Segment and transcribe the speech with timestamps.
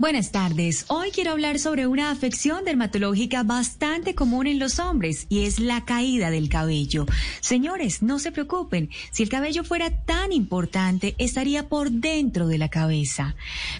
[0.00, 0.86] Buenas tardes.
[0.88, 5.84] Hoy quiero hablar sobre una afección dermatológica bastante común en los hombres y es la
[5.84, 7.04] caída del cabello.
[7.42, 8.88] Señores, no se preocupen.
[9.10, 13.34] Si el cabello fuera tan importante, estaría por dentro de la cabeza.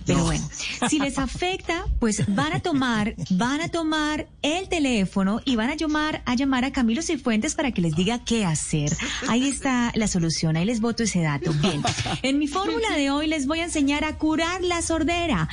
[0.04, 0.46] Pero bueno,
[0.90, 5.74] si les afecta, pues van a tomar, van a tomar el teléfono y van a
[5.74, 8.94] llamar, a llamar a Camilo Cifuentes para que les diga qué hacer.
[9.26, 10.58] Ahí está la solución.
[10.58, 11.54] Ahí les voto ese dato.
[11.62, 11.82] Bien.
[12.22, 15.48] En mi fórmula de hoy les voy a enseñar a curar la sordera.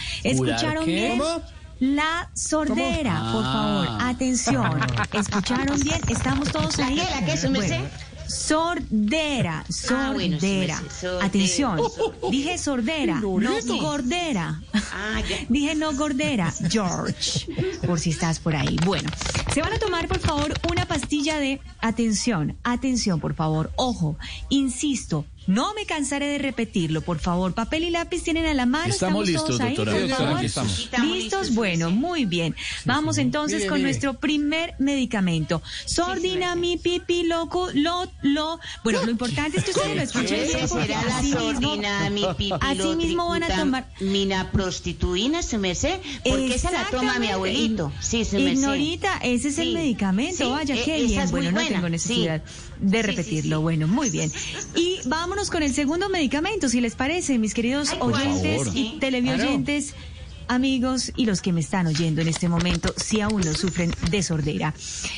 [0.58, 1.22] ¿Escucharon bien?
[1.80, 4.80] La sordera, por favor, atención.
[5.14, 6.02] ¿Escucharon bien?
[6.10, 6.96] ¿Estamos todos ahí?
[6.96, 7.12] qué?
[7.12, 7.22] ¿La
[7.52, 7.78] merced?
[7.78, 7.90] Bueno,
[8.28, 10.82] Sordera, Ah, bueno, sordera.
[11.22, 11.80] Atención,
[12.32, 13.78] dije sordera, no Lorito.
[13.78, 14.62] gordera.
[14.74, 15.38] Ah, ya.
[15.50, 17.48] Dije no gordera, George,
[17.86, 18.76] por si estás por ahí.
[18.86, 19.10] Bueno,
[19.54, 24.18] se van a tomar por favor una pastilla de atención, atención por favor, ojo,
[24.50, 28.94] insisto, no me cansaré de repetirlo, por favor, papel y lápiz tienen a la mano.
[28.94, 29.92] Estamos todos listos, ahí, doctora.
[29.94, 30.38] por Sí, doctora, favor?
[30.38, 30.72] aquí estamos.
[30.74, 31.40] Sí, estamos ¿Listos?
[31.42, 32.56] listos, Bueno, muy bien.
[32.84, 33.88] Vamos entonces Mire, con mire.
[33.90, 35.62] nuestro primer medicamento.
[35.86, 37.70] Sordina, sí, mi pipi, loco,
[38.22, 38.60] lo.
[38.84, 43.28] Bueno, lo importante es que ustedes lo escuchen bien Ese porque así mismo, así mismo
[43.30, 43.88] van a tomar.
[44.00, 47.92] Mina prostituina, su merced, porque esa la toma mi abuelito.
[48.00, 48.52] Sí, su merced.
[48.54, 50.38] Ignorita, ese es el Sí, medicamento.
[50.46, 51.22] sí, Vaya, e- qué esa bien.
[51.22, 52.52] es muy Bueno, no tengo necesidad sí.
[52.80, 53.58] de Sí, sí, repetirlo.
[53.58, 53.62] sí.
[53.64, 54.32] Bueno, muy bien.
[54.76, 59.94] Y vámonos con el segundo medicamento, si les parece, mis queridos Ay, oyentes y televidentes.
[60.48, 64.24] Amigos y los que me están oyendo en este momento, si aún no sufren de
[64.24, 64.74] sordera.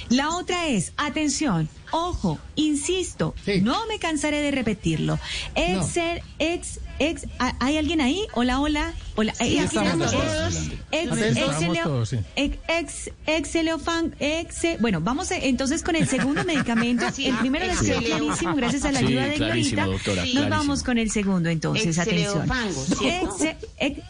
[0.09, 3.61] La otra es, atención, ojo, insisto, Sí.
[3.61, 5.19] no me cansaré de repetirlo.
[5.55, 7.27] Excel, ex, ex,
[7.59, 8.25] ¿hay alguien ahí?
[8.33, 9.33] Hola, hola, hola.
[9.39, 10.55] eh, aquí estamos todos.
[10.91, 12.17] Ex, ex- exceleo- sí.
[12.36, 17.05] ex, ex, exe- bueno, vamos eh, entonces con el segundo medicamento.
[17.14, 19.86] Sí, el primero les quedó exceleo- clarísimo gracias a la Sí, ayuda de Glorita.
[19.86, 20.49] doctora, Nos clarísimo.
[20.49, 22.43] vamos con el segundo entonces, atención.
[22.43, 23.38] Exeleofango, ¿cierto?
[23.38, 24.03] Exe-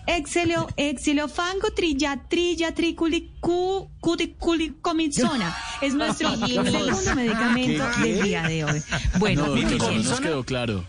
[1.10, 5.56] exeleo, exeleofango trilla, trilla, triculi, cu, cuticulicomizona.
[5.82, 8.82] Es nuestro segundo medicamento del día de hoy.
[9.18, 9.78] Bueno, No, bien.
[9.78, 10.86] no nos quedó claro.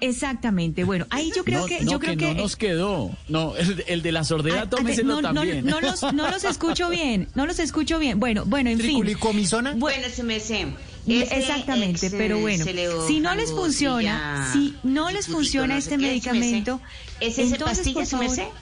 [0.00, 0.84] Exactamente.
[0.84, 3.10] Bueno, ahí yo creo no, que, no, yo creo que que, no nos quedó.
[3.26, 5.64] No, el, el de la sordera, Ah, tómeselo no, no, también.
[5.66, 8.20] no los, no los escucho bien, no los escucho bien.
[8.20, 8.90] Bueno, bueno, en fin.
[8.90, 9.72] ¿Triculicomizona?
[9.76, 10.68] Bueno, su merced.
[11.08, 12.64] ese Exactamente, ex- pero bueno,
[13.08, 16.80] si no les funciona, si no les funciona no este medicamento,
[17.18, 18.52] ¿Es esa entonces, pastilla, por favor?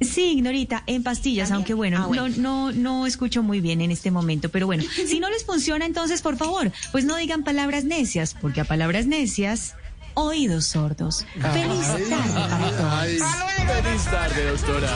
[0.00, 1.56] Sí, Ignorita, en pastillas, ¿También?
[1.56, 2.28] aunque bueno, Ah, bueno.
[2.28, 5.86] No, no, no escucho muy bien en este momento, pero bueno, si no les funciona,
[5.86, 9.74] entonces, por favor, pues no digan palabras necias, porque a palabras necias,
[10.14, 11.24] oídos sordos.
[11.52, 13.82] Feliz tarde para todos.
[13.82, 14.90] Feliz tarde, doctora.